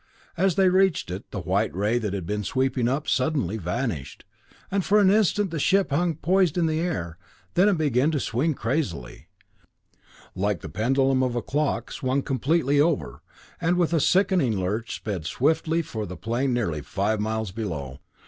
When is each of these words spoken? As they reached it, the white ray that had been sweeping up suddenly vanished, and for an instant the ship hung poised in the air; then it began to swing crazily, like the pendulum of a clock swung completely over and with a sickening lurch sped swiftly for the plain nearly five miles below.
As 0.35 0.55
they 0.55 0.67
reached 0.67 1.11
it, 1.11 1.29
the 1.29 1.39
white 1.41 1.71
ray 1.75 1.99
that 1.99 2.11
had 2.11 2.25
been 2.25 2.43
sweeping 2.43 2.87
up 2.87 3.07
suddenly 3.07 3.57
vanished, 3.57 4.25
and 4.71 4.83
for 4.83 4.99
an 4.99 5.11
instant 5.11 5.51
the 5.51 5.59
ship 5.59 5.91
hung 5.91 6.15
poised 6.15 6.57
in 6.57 6.65
the 6.65 6.79
air; 6.79 7.19
then 7.53 7.69
it 7.69 7.77
began 7.77 8.09
to 8.09 8.19
swing 8.19 8.55
crazily, 8.55 9.27
like 10.33 10.61
the 10.61 10.69
pendulum 10.69 11.21
of 11.21 11.35
a 11.35 11.43
clock 11.43 11.91
swung 11.91 12.23
completely 12.23 12.79
over 12.79 13.21
and 13.61 13.77
with 13.77 13.93
a 13.93 13.99
sickening 13.99 14.57
lurch 14.59 14.95
sped 14.95 15.27
swiftly 15.27 15.83
for 15.83 16.07
the 16.07 16.17
plain 16.17 16.51
nearly 16.51 16.81
five 16.81 17.19
miles 17.19 17.51
below. 17.51 17.99